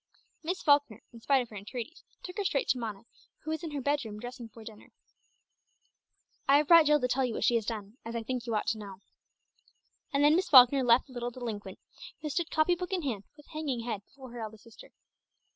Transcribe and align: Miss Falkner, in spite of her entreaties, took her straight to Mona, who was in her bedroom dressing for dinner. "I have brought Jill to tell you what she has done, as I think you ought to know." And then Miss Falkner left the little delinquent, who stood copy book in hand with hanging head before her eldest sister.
Miss 0.41 0.63
Falkner, 0.63 1.03
in 1.13 1.21
spite 1.21 1.43
of 1.43 1.49
her 1.49 1.55
entreaties, 1.55 2.03
took 2.23 2.37
her 2.37 2.43
straight 2.43 2.67
to 2.69 2.79
Mona, 2.79 3.03
who 3.43 3.51
was 3.51 3.61
in 3.61 3.69
her 3.69 3.81
bedroom 3.81 4.19
dressing 4.19 4.49
for 4.49 4.63
dinner. 4.63 4.87
"I 6.49 6.57
have 6.57 6.67
brought 6.67 6.87
Jill 6.87 6.99
to 6.99 7.07
tell 7.07 7.23
you 7.23 7.35
what 7.35 7.43
she 7.43 7.53
has 7.53 7.67
done, 7.67 7.99
as 8.03 8.15
I 8.15 8.23
think 8.23 8.47
you 8.47 8.55
ought 8.55 8.65
to 8.69 8.79
know." 8.79 8.97
And 10.11 10.23
then 10.23 10.35
Miss 10.35 10.49
Falkner 10.49 10.81
left 10.81 11.05
the 11.05 11.13
little 11.13 11.29
delinquent, 11.29 11.77
who 12.19 12.29
stood 12.29 12.49
copy 12.49 12.73
book 12.73 12.91
in 12.93 13.03
hand 13.03 13.25
with 13.37 13.45
hanging 13.49 13.81
head 13.81 14.03
before 14.07 14.31
her 14.31 14.39
eldest 14.39 14.63
sister. 14.63 14.91